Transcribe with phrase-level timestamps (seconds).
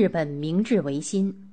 [0.00, 1.52] 日本明治维新。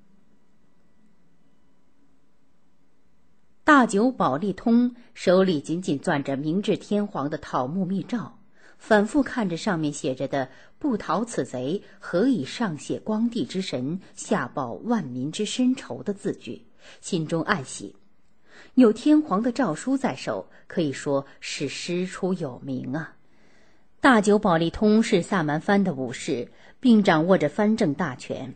[3.65, 8.39] 大久保利通手里紧紧攥着明治天皇的桃木密诏，
[8.77, 10.49] 反复看着上面写着的
[10.79, 16.65] “不讨此贼，何以上写光帝之神，下报万民之深仇”的字句，
[17.01, 17.93] 心中暗喜。
[18.75, 23.16] 有天皇的诏书在手，可以说是师出有名啊。
[24.07, 26.47] 大久保利通是萨满藩的武士，
[26.79, 28.55] 并掌握着藩政大权。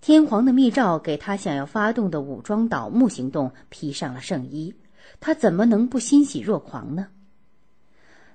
[0.00, 4.74] 天皇的密诏给他想要发动的武装倒幕行动披上了圣衣，
[5.20, 7.08] 他怎么能不欣喜若狂呢？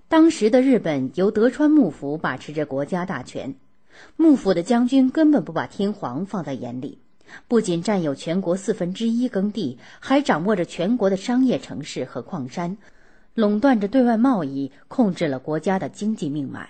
[0.07, 3.55] 当时的日本由德川幕府把持着国家大权，
[4.15, 6.99] 幕府的将军根本不把天皇放在眼里。
[7.47, 12.77] 不仅占有全国四分之一耕地，还掌握着全国的商业城市和矿山，
[13.35, 16.69] 垄断着对外贸易，控制了国家的经济命脉。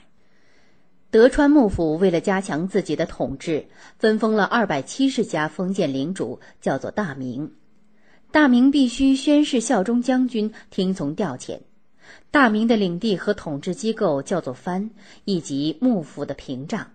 [1.11, 3.67] 德川幕府为了加强自己的统治，
[3.99, 7.53] 分封了二百七十家封建领主，叫做大名。
[8.31, 11.59] 大名必须宣誓效忠将军，听从调遣。
[12.31, 14.89] 大名的领地和统治机构叫做藩，
[15.23, 16.91] 以及幕府的屏障。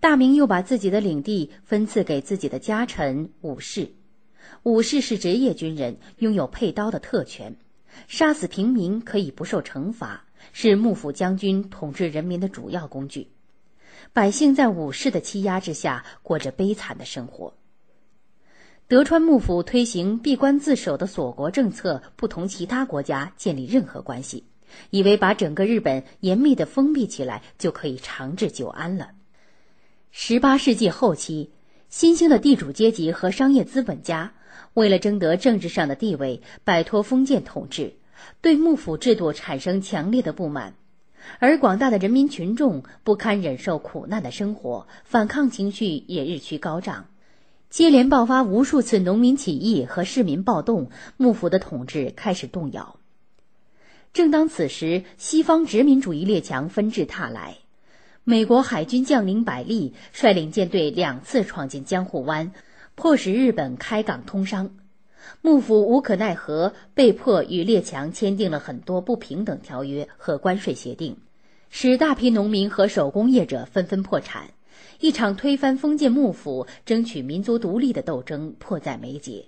[0.00, 3.90] 大明又把自己的领地分赐给自己的家臣武士，
[4.62, 7.56] 武士是职业军人，拥有配刀的特权，
[8.06, 13.28] 杀死平民可以不受惩罚，是幕府将军统治人民的主要工具。
[14.12, 17.54] 百姓在武士的欺压之下过着悲惨的生活。
[18.86, 24.44] 德川幕府推行闭关自守的锁国政策，不同其他国家建立任何关系，
[24.88, 29.10] 以为把整个日本严密的封闭起来就可以长治久安了。
[30.10, 31.50] 十八世纪后期，
[31.90, 34.32] 新兴的地主阶级和商业资本家
[34.78, 37.94] 为了争得政治上的地位，摆脱封建统治，
[38.40, 40.74] 对幕府制度产生强烈的不满，
[41.40, 47.06] 而广大的人民群众不堪忍受苦难的生活，反抗情绪也日趋高涨，
[47.68, 53.00] 接连爆发无数次农民起义和市民暴动，幕府的统治开始动摇。
[54.12, 57.56] 正当此时，西方殖民主义列强纷至沓来。
[58.22, 62.52] 美国海军将领百利率领舰队两次闯进江户湾，
[62.98, 64.70] 迫使日本开港通商。
[65.40, 71.16] 幕府无可奈何，被迫与列强签订了很多不平等条约和关税协定，
[71.70, 74.50] 使大批农民和手工业者纷纷破产。
[74.98, 79.44] 一场推翻封建幕府、争取民族独立的斗争迫在眉睫。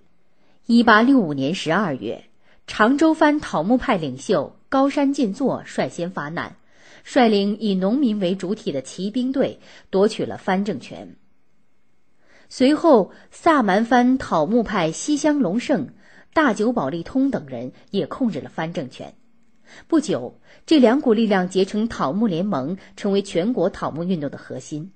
[0.67, 2.27] 一八六五年十二月，
[2.69, 6.55] 长州藩讨木派领袖高山进作率先发难。
[7.03, 9.59] 率领以农民为主体的骑兵队
[9.91, 11.17] 夺取了藩政权。
[12.53, 15.91] 随后，萨满藩讨木派西乡隆盛、
[16.35, 19.15] 大久保利通等人也控制了藩政权。
[19.87, 24.91] 不久，这两股力量结成讨木联盟，成为全国讨木运动的核心。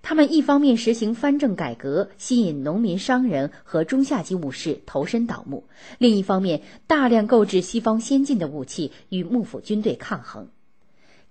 [0.00, 5.64] 他们一方面实行藩政改革，吸引农民、商人和中下级武士投身倒木；
[5.98, 10.48] 另一方面，大量购置西方先进的武器，与幕府军队抗衡。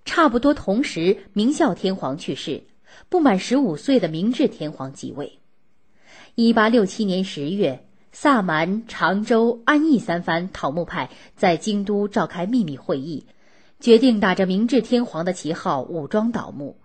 [0.04, 2.64] 差不多同时，明孝天皇去世，
[3.08, 5.38] 不满十五岁的明治天皇即位。
[6.34, 13.26] 一八六七年十月，萨满、长州、安艺三藩讨木派在京都召开秘密会议，
[13.80, 16.76] 决定打着明治天皇的旗号武装倒幕。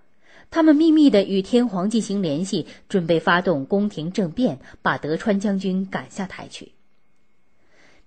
[0.51, 6.73] 他们秘密地与天皇进行联系，准备发动宫廷政变，把德川将军赶下台去。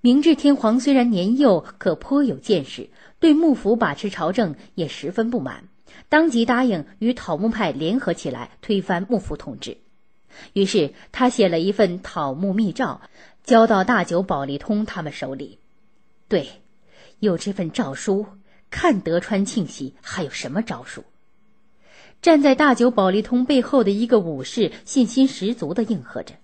[0.00, 2.90] 明治天皇虽然年幼，可颇有见识。
[3.18, 5.64] 对幕府把持朝政也十分不满，
[6.08, 9.76] 当即答应与讨木派联合起来推翻幕府统治。
[10.52, 13.00] 于是他写了一份讨木密诏，
[13.44, 15.58] 交到大久保利通他们手里。
[16.28, 16.48] 对，
[17.18, 18.26] 有这份诏书，
[18.70, 21.04] 看德川庆喜还有什么招数？
[22.20, 26.34] 站在大久保利通背后的一个武士信心十足地应和着。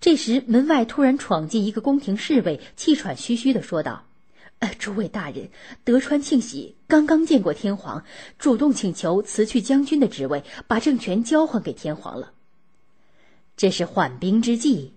[0.00, 4.06] 这时门外突然闯进一个宫廷侍卫，气喘吁吁地说道。
[4.60, 5.48] 呃，诸位大人，
[5.84, 8.04] 德川庆喜刚刚见过天皇，
[8.38, 12.32] 主动请求辞去将军的职位，把政权交还给天皇了。
[13.56, 14.92] 这是缓兵之计。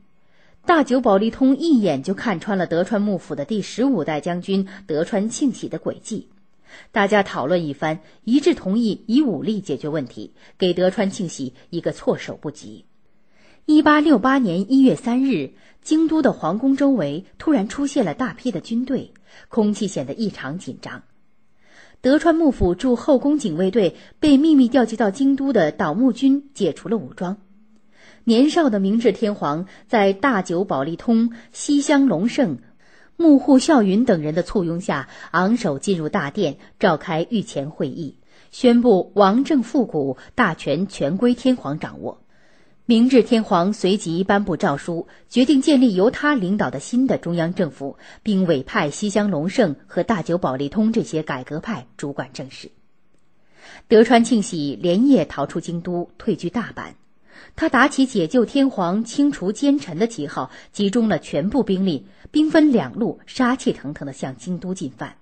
[0.65, 6.29] 大久保利通一眼就看穿了德川幕府的第十五代将军德川庆喜的诡计。
[6.91, 12.85] 大家讨论一番，一致同意以武力解决问题，给德川庆喜一个措手不及。
[13.65, 19.13] 一八六八年一月三日，京都的皇宫周围突然出现了大批的军队。
[19.47, 21.03] 空气显得异常紧张。
[22.01, 27.37] 德川幕府驻后宫警卫队被秘密调集到京都的倒幕军解除了武装。
[28.25, 32.57] 年少的明治天皇在大久保利通、西乡隆盛、
[33.15, 38.17] 幕户孝允等人的簇拥下，昂首进入大殿，召开御前会议，
[38.51, 42.22] 宣布王政复古，大权全归天皇掌握。
[42.85, 52.69] 明治天皇随即颁布诏书，决定建立由他领导的新的中央政府，并委派西乡隆盛和大久保利通这些改革派主管政事。
[53.87, 56.95] 德川庆喜连夜逃出京都，退居大阪。
[57.55, 65.15] 他打起解救天皇、清除奸臣的旗号，集中了全部兵力，兵分两路，杀气腾腾地向京都进犯。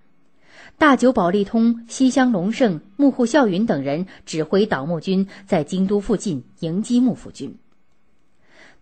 [0.78, 7.58] 大久保利通、西乡隆盛、幕户孝允等人指挥倒幕军在京都附近迎击幕府军。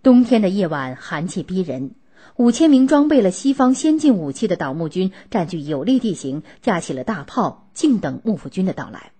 [0.02, 1.92] 冬天的夜晚寒气逼人，
[2.38, 9.12] 五千名装备了西方先进武器的倒幕军占据有利地形，架起了大炮，静等幕府军的到来。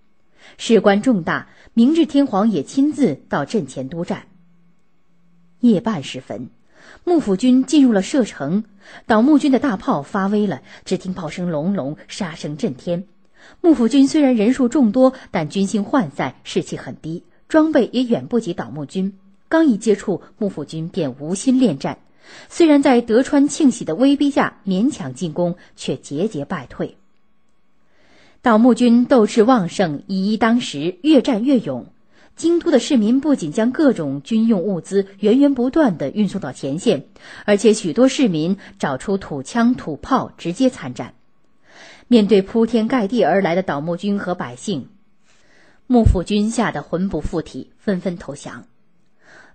[0.58, 4.28] 事关重大，明治天皇也亲自到阵前督战。
[5.60, 6.50] 夜半时分。
[7.04, 8.64] 幕府军进入了射程，
[9.06, 13.06] 倒幕军的大炮发威了，只听炮声隆隆，杀声震天。
[13.62, 19.18] 幕府军虽然人数众多，但军心涣散，士气很低，装备也远不及倒幕军。
[19.48, 21.98] 刚一接触，幕府军便无心恋战，
[22.50, 26.98] 虽然在德川庆喜的威逼下勉强进攻，却节节败退。
[28.42, 31.88] 倒幕军斗志旺盛，以一当十，越战越勇。
[32.40, 37.04] 京都的市民不仅将各种军用物资源源不断地运送到前线，
[37.44, 41.16] 而且许多市民找出土枪土炮直接参战。
[42.08, 44.88] 面对铺天盖地而来的倒幕军和百姓，
[45.86, 48.64] 幕府军吓得魂不附体，纷纷投降。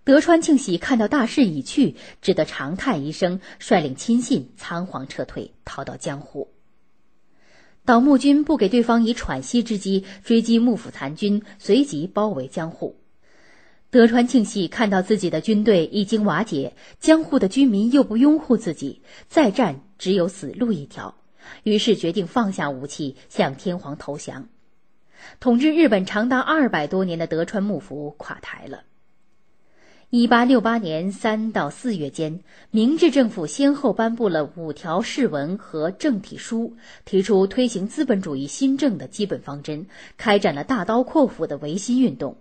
[0.05, 6.54] 德川庆喜看到大势已去，只得长叹一声，率领亲信仓皇撤退，逃到江户。
[7.87, 12.97] 倒幕军不给对方以喘息之机，追击幕府残军，随即包围江户。
[13.91, 21.15] 德川庆喜看到自己的军队已经瓦解，江户的居民又不拥护自己，再战只有死路一条，
[21.63, 24.49] 于是决定放下武器，向天皇投降。
[25.39, 28.85] 统治日本长达二百多年的德川幕府垮台了。
[30.17, 32.39] 一八六八年三到四月间，
[32.71, 42.37] 明治政府先后颁布了五条誓文和政体书，提出推行资本主义新政的基本方针，开展了大刀阔斧的维新运动。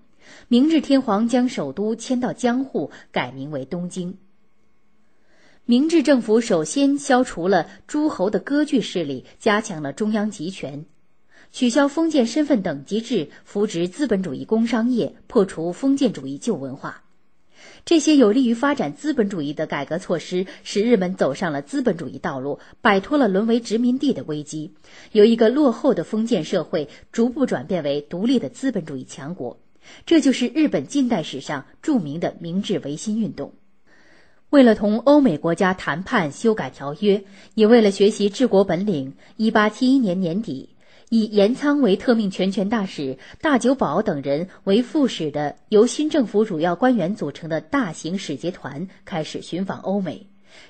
[0.48, 4.20] 明治天皇将首都迁到江户，改名为东京。
[5.66, 10.86] 明治政府首先消除了诸侯的割据势力，加强了中央集权，
[11.52, 17.03] 取消封建身份等级制，扶植资本主义工商业，破除封建主义旧文化。
[17.86, 24.74] 这些有利于发展资本主义的改革措施，使日本走上了资本主义道路，摆脱了沦为殖民地的危机，
[25.12, 29.60] 由一个落后的封建社会逐步转变为独立的资本主义强国。
[30.06, 33.54] 这就是日本近代史上著名的明治维新运动。
[34.50, 37.24] 为了同欧美国家谈判修改条约，
[37.56, 40.70] 也为了学习治国本领，一八七一年年底。
[41.14, 50.26] 以岩仓为特命全权大使、大久保等人为副使的由新政府主要官员组成的大型使节团开始寻访欧美，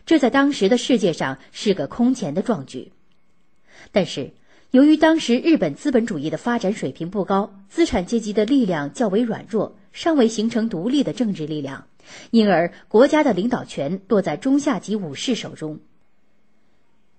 [0.06, 2.92] 这在当时的世界上是个空前的壮举。
[3.94, 4.34] 但是，
[4.72, 11.88] 由于当时日本资本主义的发展水平不高，资产阶级的力量较为软弱，尚未形成独立的政治力量，
[12.32, 15.80] 因而国家的领导权落在中下级武士手中。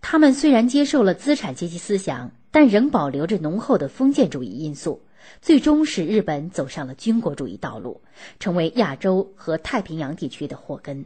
[0.03, 2.31] 他们虽然接受了资产阶级思想。
[2.55, 5.03] 但仍保留着浓厚的封建主义因素，
[5.43, 8.01] 最终使日本走上了军国主义道路，
[8.39, 11.05] 成为亚洲和太平洋地区的祸根。